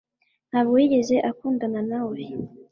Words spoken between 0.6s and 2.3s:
yigeze akundana nawe